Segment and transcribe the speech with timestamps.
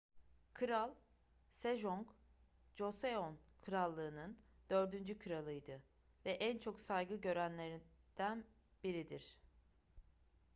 [0.53, 0.93] kral
[1.49, 2.05] sejong
[2.75, 4.37] joseon krallığı'nın
[4.69, 5.81] dördüncü kralıydı
[6.25, 8.43] ve en çok saygı görenlerden
[8.83, 9.37] biridir